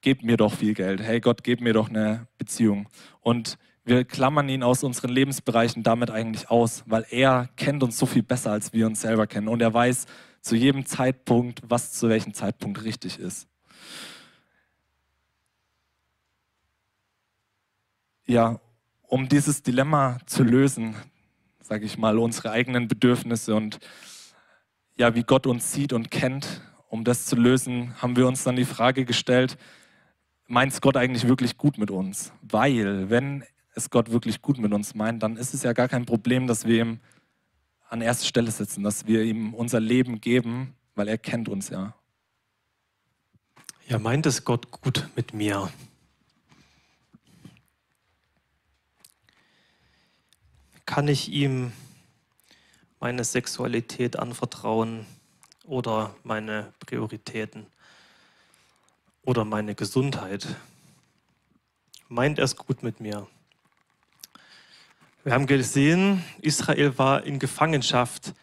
[0.02, 1.02] gib mir doch viel Geld.
[1.02, 2.88] Hey Gott, gib mir doch eine Beziehung.
[3.22, 8.06] Und wir klammern ihn aus unseren Lebensbereichen damit eigentlich aus, weil er kennt uns so
[8.06, 9.48] viel besser, als wir uns selber kennen.
[9.48, 10.06] Und er weiß
[10.42, 13.48] zu jedem Zeitpunkt, was zu welchem Zeitpunkt richtig ist.
[18.26, 18.60] Ja,
[19.08, 20.96] um dieses Dilemma zu lösen,
[21.72, 23.80] sage ich mal, unsere eigenen Bedürfnisse und
[24.98, 28.58] ja, wie Gott uns sieht und kennt, um das zu lösen, haben wir uns dann
[28.58, 29.58] die Frage gestellt,
[30.48, 32.34] meint Gott eigentlich wirklich gut mit uns?
[32.42, 36.06] Weil, wenn es Gott wirklich gut mit uns meint, dann ist es ja gar kein
[36.06, 37.00] Problem, dass wir ihm
[37.88, 41.96] an erste Stelle setzen, dass wir ihm unser Leben geben, weil er kennt uns ja.
[43.88, 45.72] Ja, meint es Gott gut mit mir?
[50.92, 51.72] Kann ich ihm
[53.00, 55.06] meine Sexualität anvertrauen
[55.64, 57.66] oder meine Prioritäten
[59.24, 60.46] oder meine Gesundheit?
[62.10, 63.26] Meint er es gut mit mir?
[65.24, 68.34] Wir haben gesehen, Israel war in Gefangenschaft.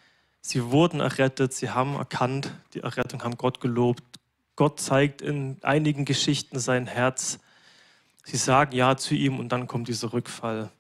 [0.41, 4.03] Sie wurden errettet, sie haben erkannt, die Errettung haben Gott gelobt.
[4.57, 7.41] Gott zeigt in einigen Geschichten sein Herz.
[8.25, 10.71] Sie sagen Ja zu ihm und dann kommt dieser Rückfall.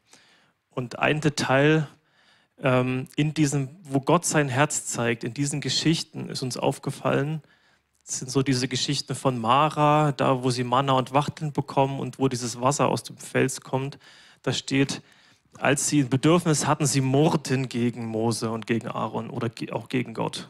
[0.79, 1.88] Und ein Detail
[2.62, 7.43] ähm, in diesem, wo Gott sein Herz zeigt, in diesen Geschichten ist uns aufgefallen,
[8.05, 12.29] sind so diese Geschichten von Mara, da wo sie Manna und Wachteln bekommen und wo
[12.29, 13.99] dieses Wasser aus dem Fels kommt.
[14.43, 15.03] Da steht,
[15.59, 20.14] als sie ein Bedürfnis hatten, sie murrten gegen Mose und gegen Aaron oder auch gegen
[20.14, 20.49] Gott.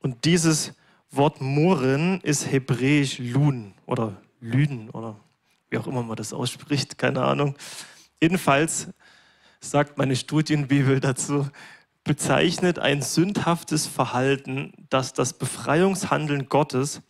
[0.00, 0.72] Und dieses
[1.12, 5.14] Wort murren ist hebräisch lun oder lüden oder
[5.68, 7.54] wie auch immer man das ausspricht, keine Ahnung.
[8.20, 8.88] Jedenfalls
[9.60, 11.48] sagt meine Studienbibel dazu,
[12.04, 17.02] bezeichnet ein sündhaftes Verhalten, das das Befreiungshandeln Gottes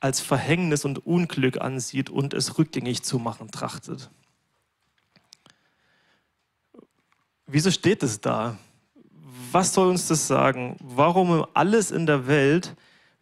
[0.00, 4.10] als Verhängnis und Unglück ansieht und es rückgängig zu machen trachtet.
[7.46, 8.58] Wieso steht es da?
[9.50, 10.76] Was soll uns das sagen?
[10.80, 12.76] Warum alles in der Welt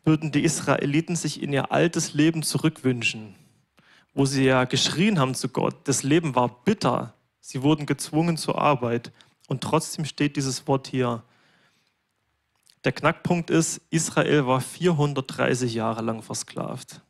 [0.06, 3.34] würden die Israeliten sich in ihr altes Leben zurückwünschen,
[4.14, 5.76] wo sie ja geschrien haben zu Gott.
[5.84, 7.15] Das Leben war bitter.
[7.48, 9.12] Sie wurden gezwungen zur Arbeit.
[9.46, 11.22] Und trotzdem steht dieses Wort hier.
[12.82, 17.02] Der Knackpunkt ist, Israel war 430 Jahre lang versklavt.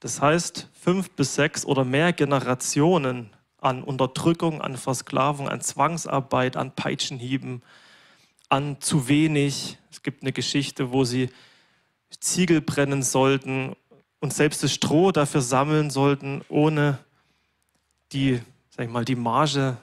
[0.00, 6.74] Das heißt, fünf bis sechs oder mehr Generationen an Unterdrückung, an Versklavung, an Zwangsarbeit, an
[6.74, 7.62] Peitschenhieben,
[8.50, 9.78] an zu wenig.
[9.90, 11.30] Es gibt eine Geschichte, wo sie
[12.20, 13.74] Ziegel brennen sollten
[14.20, 16.98] und selbst das Stroh dafür sammeln sollten, ohne
[18.12, 18.42] die,
[18.74, 19.76] sag ich mal, die Marge.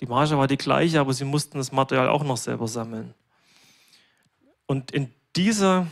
[0.00, 3.14] Die Marge war die gleiche, aber sie mussten das Material auch noch selber sammeln.
[4.66, 5.86] Und in dieser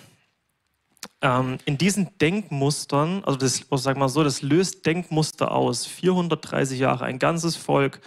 [1.22, 5.86] ähm, in diesen Denkmustern, also das, sag mal so, das löst Denkmuster aus.
[5.86, 8.00] 430 Jahre, ein ganzes Volk.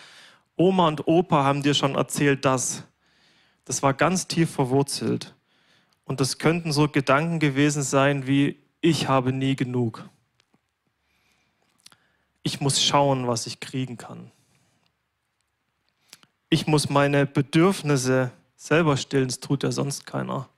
[0.56, 2.84] Oma und Opa haben dir schon erzählt, dass.
[3.66, 5.36] Das war ganz tief verwurzelt.
[6.04, 10.10] Und das könnten so Gedanken gewesen sein wie, ich habe nie genug.
[12.44, 14.32] Ich muss schauen, was ich kriegen kann.
[16.50, 20.50] Ich muss meine Bedürfnisse selber stillen, das tut ja sonst keiner.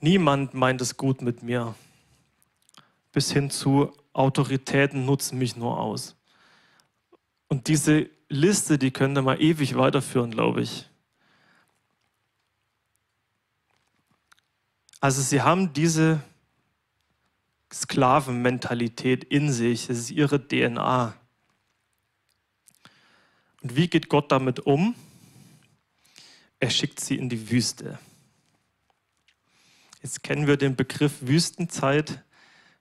[0.00, 1.74] Niemand meint es gut mit mir.
[3.12, 6.16] Bis hin zu Autoritäten nutzen mich nur aus.
[7.48, 10.88] Und diese Liste, die könnte man ewig weiterführen, glaube ich.
[15.00, 16.20] Also sie haben diese
[17.72, 21.14] Sklavenmentalität in sich, das ist ihre DNA.
[23.62, 24.94] Und wie geht Gott damit um?
[26.60, 27.98] Er schickt sie in die Wüste.
[30.02, 32.22] Jetzt kennen wir den Begriff Wüstenzeit.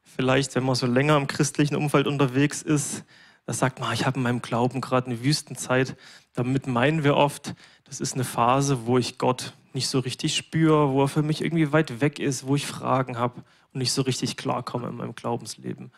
[0.04, 3.04] Vielleicht, wenn man so länger im christlichen Umfeld unterwegs ist,
[3.46, 5.98] da sagt man, ich habe in meinem Glauben gerade eine Wüstenzeit.
[6.34, 10.92] Damit meinen wir oft, das ist eine Phase, wo ich Gott nicht so richtig spüre,
[10.92, 13.44] wo er für mich irgendwie weit weg ist, wo ich Fragen habe
[13.76, 15.92] und nicht so richtig klarkomme in meinem Glaubensleben.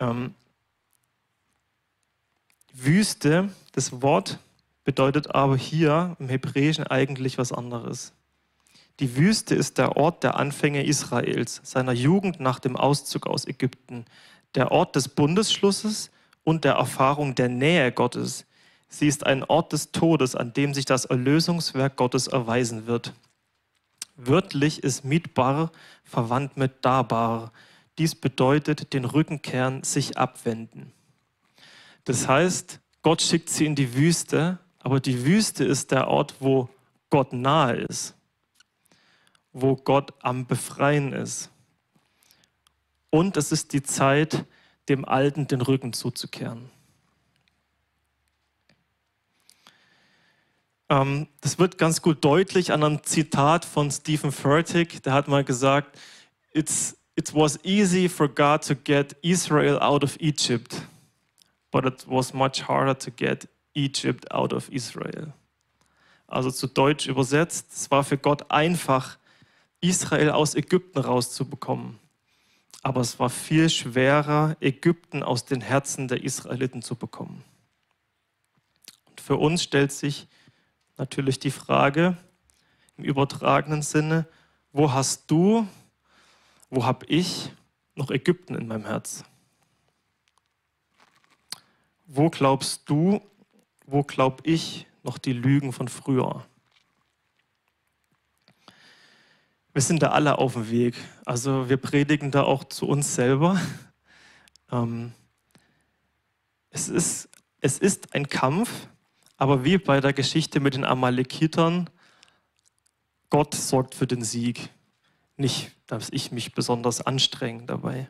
[0.00, 0.34] Ähm,
[2.72, 4.38] Wüste, das Wort
[4.84, 8.14] bedeutet aber hier im Hebräischen eigentlich was anderes.
[9.00, 14.06] Die Wüste ist der Ort der Anfänge Israels, seiner Jugend nach dem Auszug aus Ägypten,
[14.54, 16.10] der Ort des Bundesschlusses
[16.44, 18.46] und der Erfahrung der Nähe Gottes,
[18.94, 23.14] Sie ist ein Ort des Todes, an dem sich das Erlösungswerk Gottes erweisen wird.
[24.16, 25.72] Wörtlich ist Midbar
[26.04, 27.52] verwandt mit Dabar.
[27.98, 30.92] Dies bedeutet den Rückenkern sich abwenden.
[32.04, 36.68] Das heißt, Gott schickt sie in die Wüste, aber die Wüste ist der Ort, wo
[37.10, 38.14] Gott nahe ist,
[39.52, 41.50] wo Gott am Befreien ist.
[43.10, 44.46] Und es ist die Zeit,
[44.88, 46.70] dem Alten den Rücken zuzukehren.
[50.92, 55.02] Ähm, das wird ganz gut deutlich an einem Zitat von Stephen Furtick.
[55.02, 55.98] Der hat mal gesagt,
[56.52, 60.82] It's, it was easy for God to get Israel out of Egypt,
[61.70, 65.32] but it was much harder to get Egypt out of Israel.
[66.26, 69.16] Also zu Deutsch übersetzt, es war für Gott einfach,
[69.80, 71.98] Israel aus Ägypten rauszubekommen.
[72.82, 77.42] Aber es war viel schwerer, Ägypten aus den Herzen der Israeliten zu bekommen.
[79.08, 80.28] Und für uns stellt sich
[80.96, 82.16] natürlich die Frage
[82.96, 84.26] im übertragenen Sinne,
[84.72, 85.66] wo hast du,
[86.70, 87.50] wo habe ich
[87.94, 89.24] noch Ägypten in meinem Herz?
[92.06, 93.20] Wo glaubst du,
[93.86, 96.46] wo glaub ich noch die Lügen von früher?
[99.74, 100.96] Wir sind da alle auf dem Weg.
[101.24, 103.58] Also wir predigen da auch zu uns selber.
[104.70, 105.12] Ähm,
[106.68, 108.88] es, ist, es ist ein Kampf,
[109.42, 111.90] aber wie bei der Geschichte mit den Amalekitern,
[113.28, 114.68] Gott sorgt für den Sieg.
[115.36, 118.06] Nicht, dass ich mich besonders anstrenge dabei.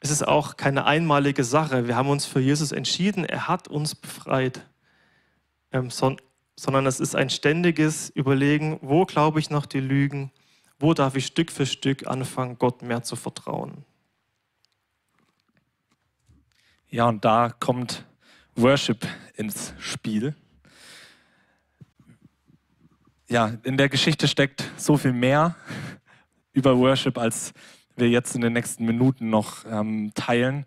[0.00, 1.86] Es ist auch keine einmalige Sache.
[1.86, 3.24] Wir haben uns für Jesus entschieden.
[3.24, 4.66] Er hat uns befreit.
[5.70, 6.16] Ähm, son
[6.56, 10.32] sondern es ist ein ständiges Überlegen, wo glaube ich noch die Lügen,
[10.80, 13.84] Wo darf ich Stück für Stück anfangen, Gott mehr zu vertrauen?
[16.88, 18.04] Ja, und da kommt
[18.58, 20.34] Worship ins Spiel.
[23.28, 25.54] Ja, in der Geschichte steckt so viel mehr
[26.52, 27.52] über Worship, als
[27.94, 30.66] wir jetzt in den nächsten Minuten noch ähm, teilen.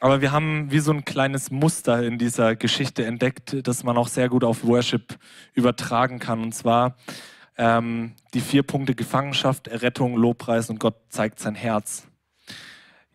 [0.00, 4.08] Aber wir haben wie so ein kleines Muster in dieser Geschichte entdeckt, das man auch
[4.08, 5.18] sehr gut auf Worship
[5.52, 6.42] übertragen kann.
[6.42, 6.96] Und zwar
[7.58, 12.06] ähm, die vier Punkte Gefangenschaft, Errettung, Lobpreis und Gott zeigt sein Herz.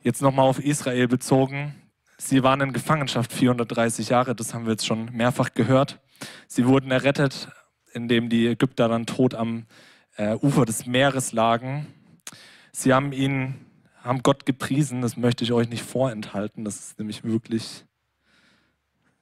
[0.04, 1.74] Jetzt nochmal auf Israel bezogen.
[2.18, 6.00] Sie waren in Gefangenschaft 430 Jahre, das haben wir jetzt schon mehrfach gehört.
[6.48, 7.50] Sie wurden errettet,
[7.92, 9.66] indem die Ägypter dann tot am
[10.16, 11.88] äh, Ufer des Meeres lagen.
[12.72, 13.56] Sie haben ihn,
[14.02, 17.86] haben Gott gepriesen, das möchte ich euch nicht vorenthalten, das ist nämlich wirklich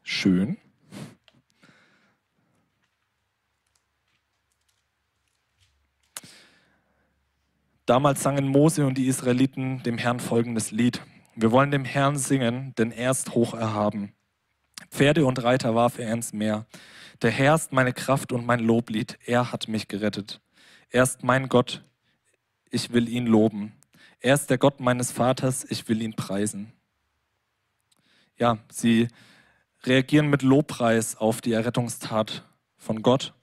[0.04, 0.58] schön.
[7.86, 11.02] Damals sangen Mose und die Israeliten dem Herrn folgendes Lied.
[11.36, 14.14] Wir wollen dem Herrn singen, denn er ist hoch erhaben.
[14.92, 16.68] Pferde und Reiter warf er ins Meer.
[17.24, 19.18] Der Herr ist meine Kraft und mein Loblied.
[19.26, 20.42] Er hat mich gerettet.
[20.90, 21.84] Er ist mein Gott.
[22.70, 23.74] Ich will ihn loben.
[24.20, 25.66] Er ist der Gott meines Vaters.
[25.68, 26.72] Ich will ihn preisen.
[28.38, 29.08] Ja, sie
[29.84, 32.44] reagieren mit Lobpreis auf die Errettungstat
[32.78, 33.34] von Gott.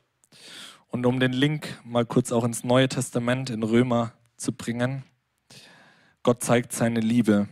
[0.89, 5.05] Und um den Link mal kurz auch ins Neue Testament in Römer zu bringen,
[6.23, 7.49] Gott zeigt seine Liebe.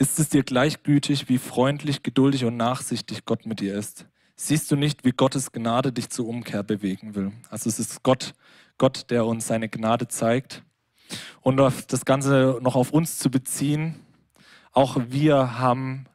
[0.00, 4.06] Ist es dir gleichgültig, wie freundlich, geduldig und nachsichtig Gott mit dir ist?
[4.36, 7.32] Siehst du nicht, wie Gottes Gnade dich zur Umkehr bewegen will?
[7.50, 8.32] Also es ist Gott,
[8.78, 10.62] Gott, der uns seine Gnade zeigt.
[11.40, 13.96] Und auf das Ganze noch auf uns zu beziehen,
[14.70, 16.06] auch wir haben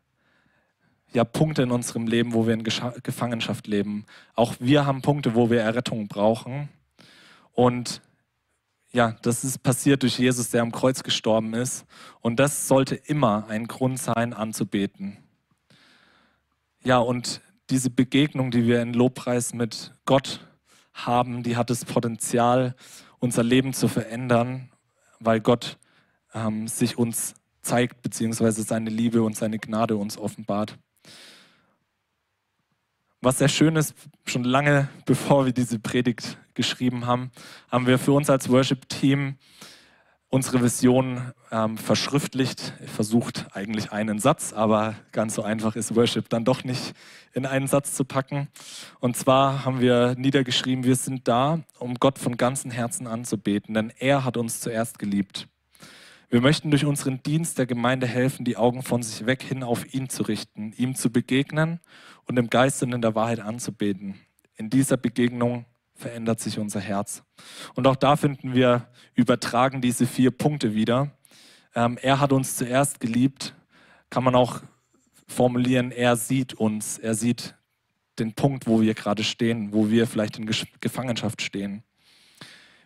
[1.11, 4.05] ja Punkte in unserem Leben, wo wir in Gefangenschaft leben.
[4.33, 6.69] Auch wir haben Punkte, wo wir Errettung brauchen.
[7.51, 8.01] Und
[8.93, 11.85] ja, das ist passiert durch Jesus, der am Kreuz gestorben ist.
[12.21, 15.17] Und das sollte immer ein Grund sein, anzubeten.
[16.83, 20.47] Ja, und diese Begegnung, die wir in Lobpreis mit Gott
[20.93, 22.75] haben, die hat das Potenzial,
[23.19, 24.69] unser Leben zu verändern,
[25.19, 25.79] weil Gott
[26.33, 30.77] ähm, sich uns zeigt, beziehungsweise seine Liebe und seine Gnade uns offenbart.
[33.25, 37.31] Was sehr schön ist, schon lange bevor wir diese Predigt geschrieben haben,
[37.71, 39.37] haben wir für uns als Worship-Team
[40.27, 42.73] unsere Vision ähm, verschriftlicht.
[42.85, 46.95] Versucht eigentlich einen Satz, aber ganz so einfach ist Worship dann doch nicht
[47.31, 48.49] in einen Satz zu packen.
[48.99, 53.93] Und zwar haben wir niedergeschrieben, wir sind da, um Gott von ganzem Herzen anzubeten, denn
[53.99, 55.47] er hat uns zuerst geliebt.
[56.33, 59.93] Wir möchten durch unseren Dienst der Gemeinde helfen, die Augen von sich weg hin auf
[59.93, 61.79] ihn zu richten, ihm zu begegnen
[62.25, 64.15] und im Geist und in der Wahrheit anzubeten.
[64.55, 67.21] In dieser Begegnung verändert sich unser Herz.
[67.75, 71.11] Und auch da finden wir übertragen diese vier Punkte wieder.
[71.75, 73.53] Ähm, er hat uns zuerst geliebt,
[74.09, 74.61] kann man auch
[75.27, 77.53] formulieren, er sieht uns, er sieht
[78.17, 80.49] den Punkt, wo wir gerade stehen, wo wir vielleicht in
[80.81, 81.83] Gefangenschaft stehen.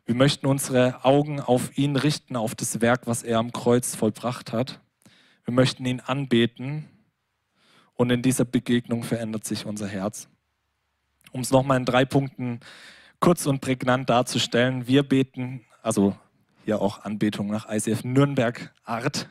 [0.07, 4.53] Wir möchten unsere Augen auf ihn richten, auf das Werk, was er am Kreuz vollbracht
[4.53, 4.79] hat.
[5.43, 6.87] Wir möchten ihn anbeten
[7.93, 10.29] und in dieser Begegnung verändert sich unser Herz.
[11.33, 12.61] Um es nochmal in drei Punkten
[13.19, 16.15] kurz und prägnant darzustellen, wir beten, also
[16.63, 19.27] hier auch Anbetung nach ICF Nürnberg Art.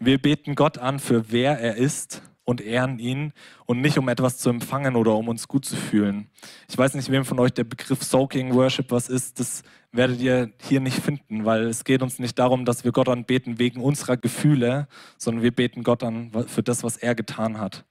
[0.00, 3.32] Wir beten Gott an für wer er ist und ehren ihn
[3.66, 6.28] und nicht um etwas zu empfangen oder um uns gut zu fühlen.
[6.68, 9.40] Ich weiß nicht, wem von euch der Begriff Soaking Worship was ist.
[9.40, 13.08] Das werdet ihr hier nicht finden, weil es geht uns nicht darum, dass wir Gott
[13.08, 17.84] anbeten wegen unserer Gefühle, sondern wir beten Gott an für das, was er getan hat.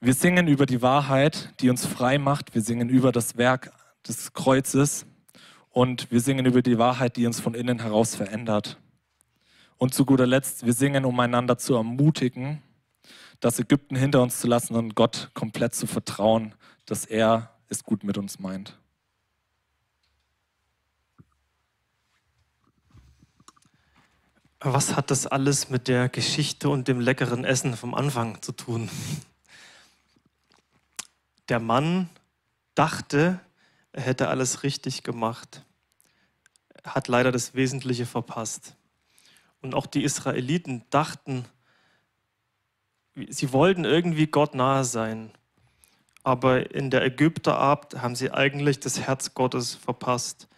[0.00, 2.54] Wir singen über die Wahrheit, die uns frei macht.
[2.54, 3.72] Wir singen über das Werk
[4.06, 5.06] des Kreuzes
[5.70, 8.81] und wir singen über die Wahrheit, die uns von innen heraus verändert.
[9.78, 12.62] Und zu guter Letzt, wir singen, um einander zu ermutigen,
[13.40, 16.54] das Ägypten hinter uns zu lassen und Gott komplett zu vertrauen,
[16.86, 18.78] dass er es gut mit uns meint.
[24.60, 28.88] Was hat das alles mit der Geschichte und dem leckeren Essen vom Anfang zu tun?
[31.48, 32.08] Der Mann
[32.76, 33.40] dachte,
[33.90, 35.64] er hätte alles richtig gemacht,
[36.84, 38.76] hat leider das Wesentliche verpasst.
[39.62, 41.44] Und auch die Israeliten dachten,
[43.28, 45.30] sie wollten irgendwie Gott nahe sein.
[46.24, 50.48] Aber in der Ägypterart haben sie eigentlich das Herz Gottes verpasst.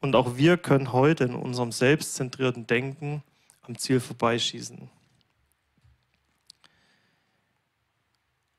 [0.00, 3.22] Und auch wir können heute in unserem selbstzentrierten Denken
[3.62, 4.90] am Ziel vorbeischießen.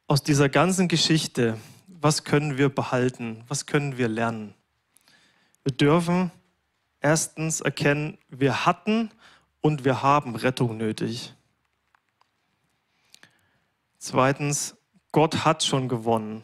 [0.08, 3.44] Aus dieser ganzen Geschichte, was können wir behalten?
[3.48, 4.54] Was können wir lernen?
[5.64, 6.32] Wir dürfen
[7.02, 9.12] erstens erkennen, wir hatten
[9.66, 11.34] und wir haben Rettung nötig.
[13.98, 14.78] Zweitens,
[15.12, 16.44] Gott hat schon gewonnen.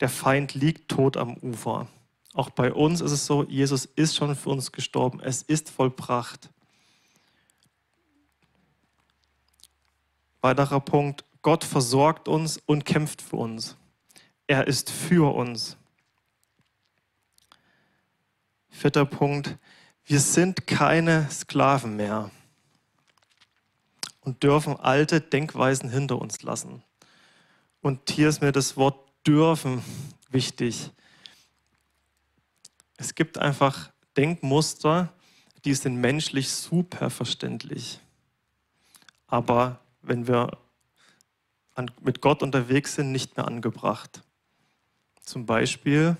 [0.00, 1.86] Der Feind liegt tot am Ufer.
[2.34, 5.20] Auch bei uns ist es so, Jesus ist schon für uns gestorben.
[5.20, 6.50] Es ist vollbracht.
[10.40, 13.76] Weiterer Punkt, Gott versorgt uns und kämpft für uns.
[14.48, 15.76] Er ist für uns.
[18.68, 19.56] Vierter Punkt,
[20.06, 22.32] wir sind keine Sklaven mehr
[24.28, 26.82] und dürfen alte Denkweisen hinter uns lassen.
[27.80, 29.82] Und hier ist mir das Wort dürfen
[30.28, 30.90] wichtig.
[32.98, 35.14] Es gibt einfach Denkmuster,
[35.64, 38.00] die sind menschlich super verständlich.
[39.28, 40.58] Aber wenn wir
[41.74, 44.22] an, mit Gott unterwegs sind, nicht mehr angebracht.
[45.22, 46.18] Zum Beispiel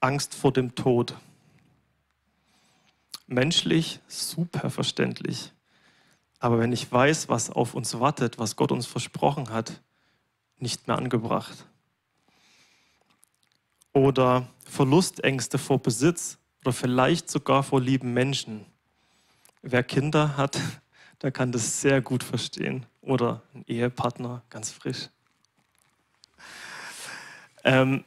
[0.00, 1.14] Angst vor dem Tod.
[3.26, 5.52] Menschlich super verständlich.
[6.42, 9.80] Aber wenn ich weiß, was auf uns wartet, was Gott uns versprochen hat,
[10.58, 11.68] nicht mehr angebracht.
[13.92, 18.66] Oder Verlustängste vor Besitz oder vielleicht sogar vor lieben Menschen.
[19.62, 20.58] Wer Kinder hat,
[21.22, 22.86] der kann das sehr gut verstehen.
[23.02, 25.10] Oder ein Ehepartner, ganz frisch.
[27.62, 28.02] Ähm,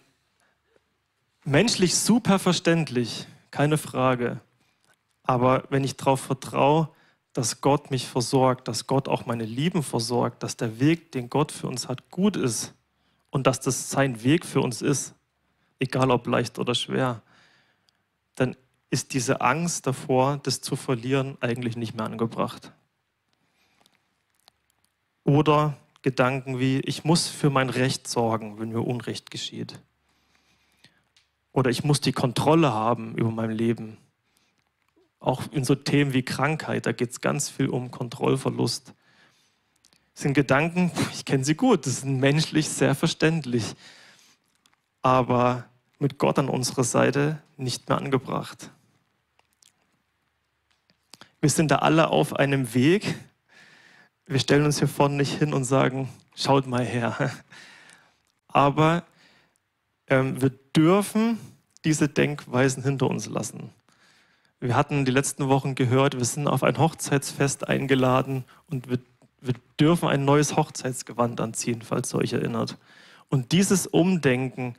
[1.46, 4.42] menschlich super verständlich, keine Frage.
[5.24, 6.90] Aber wenn ich darauf vertraue,
[7.36, 11.52] dass Gott mich versorgt, dass Gott auch meine Lieben versorgt, dass der Weg, den Gott
[11.52, 12.74] für uns hat, gut ist
[13.30, 15.14] und dass das sein Weg für uns ist,
[15.78, 17.22] egal ob leicht oder schwer,
[18.36, 18.56] dann
[18.90, 22.72] ist diese Angst davor, das zu verlieren, eigentlich nicht mehr angebracht.
[25.26, 29.82] Oder Gedanken wie, ich muss für mein Recht sorgen, wenn mir Unrecht geschieht.
[31.52, 33.98] Oder ich muss die Kontrolle haben über mein Leben
[35.26, 38.94] auch in so Themen wie Krankheit, da geht es ganz viel um Kontrollverlust.
[40.14, 43.76] Das sind Gedanken, ich kenne sie gut, das sind menschlich sehr verständlich,
[45.02, 45.66] aber
[46.00, 48.70] mit Gott an unserer Seite nicht mehr angebracht.
[51.42, 53.16] Wir sind da alle auf einem Weg.
[54.26, 57.32] Wir stellen uns hier vorne nicht hin und sagen, schaut mal her.
[58.48, 59.04] Aber
[60.08, 61.40] ähm, wir dürfen
[61.84, 63.70] diese Denkweisen hinter uns lassen.
[64.66, 68.98] Wir hatten die letzten Wochen gehört, wir sind auf ein Hochzeitsfest eingeladen und wir,
[69.40, 72.80] wir dürfen ein neues Hochzeitsgewand anziehen, falls ihr euch erinnert.
[73.30, 74.76] Und dieses Umdenken,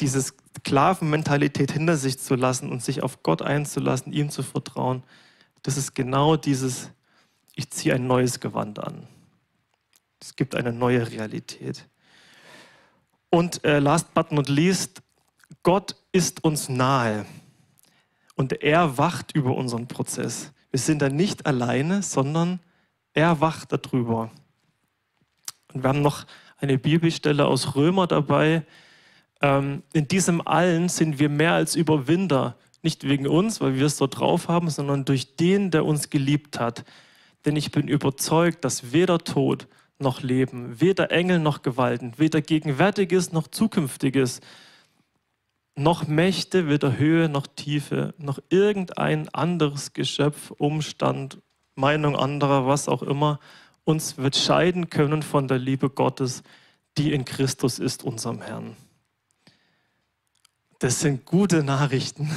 [0.00, 5.04] diese Sklavenmentalität hinter sich zu lassen und sich auf Gott einzulassen, ihm zu vertrauen,
[5.62, 6.90] das ist genau dieses,
[7.54, 9.06] ich ziehe ein neues Gewand an.
[10.20, 11.88] Es gibt eine neue Realität.
[13.30, 15.00] Und äh, last but not least,
[15.62, 17.24] Gott ist uns nahe
[18.34, 20.52] und er wacht über unseren Prozess.
[20.70, 22.60] Wir sind da nicht alleine, sondern
[23.12, 24.30] er wacht darüber.
[25.72, 26.26] Und wir haben noch
[26.58, 28.64] eine Bibelstelle aus Römer dabei.
[29.40, 32.56] Ähm, in diesem allen sind wir mehr als Überwinder.
[32.82, 36.58] Nicht wegen uns, weil wir es so drauf haben, sondern durch den, der uns geliebt
[36.58, 36.84] hat.
[37.44, 39.68] Denn ich bin überzeugt, dass weder Tod
[39.98, 44.40] noch Leben, weder Engel noch Gewalten, weder Gegenwärtiges noch Zukünftiges,
[45.74, 51.38] noch Mächte, weder Höhe noch Tiefe, noch irgendein anderes Geschöpf, Umstand,
[51.74, 53.40] Meinung anderer, was auch immer,
[53.84, 56.42] uns wird scheiden können von der Liebe Gottes,
[56.98, 58.76] die in Christus ist, unserem Herrn.
[60.78, 62.30] Das sind gute Nachrichten.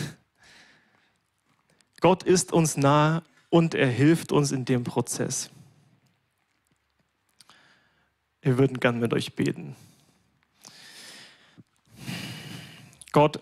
[2.00, 5.50] Gott ist uns nah und er hilft uns in dem Prozess.
[8.42, 9.76] Wir würden gern mit euch beten.
[13.16, 13.40] Gott,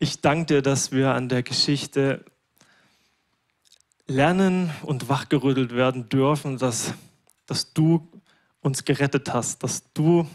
[0.00, 2.24] ich danke dir, dass wir an der Geschichte
[4.08, 6.92] lernen und wachgerüttelt werden dürfen, dass,
[7.46, 8.08] dass du
[8.62, 10.28] uns gerettet hast, dass du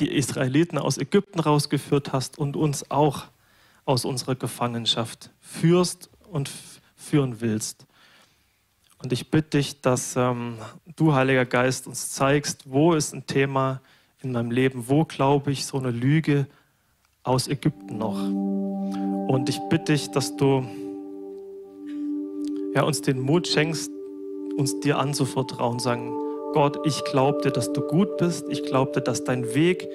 [0.00, 3.26] die Israeliten aus Ägypten rausgeführt hast und uns auch
[3.84, 6.50] aus unserer Gefangenschaft führst und
[6.96, 7.86] führen willst.
[8.98, 10.58] Und ich bitte dich, dass ähm,
[10.96, 13.80] du, Heiliger Geist, uns zeigst, wo ist ein Thema
[14.22, 16.48] in meinem Leben, wo glaube ich so eine Lüge
[17.22, 18.20] aus Ägypten noch.
[19.28, 20.64] Und ich bitte dich, dass du
[22.74, 23.90] ja, uns den Mut schenkst,
[24.56, 26.12] uns dir anzuvertrauen, sagen,
[26.52, 28.46] Gott, ich glaube dir, dass du gut bist.
[28.48, 29.88] Ich glaube dir, dass dein Weg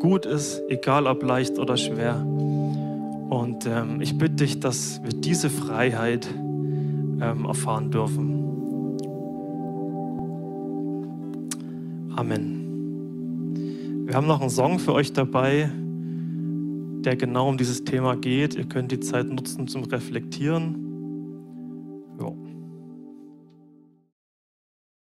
[0.00, 2.24] gut ist, egal ob leicht oder schwer.
[2.24, 6.26] Und ähm, ich bitte dich, dass wir diese Freiheit
[7.20, 8.44] ähm, erfahren dürfen.
[12.16, 12.58] Amen.
[14.06, 15.70] Wir haben noch einen Song für euch dabei.
[17.04, 18.54] Der genau um dieses Thema geht.
[18.54, 20.87] Ihr könnt die Zeit nutzen zum Reflektieren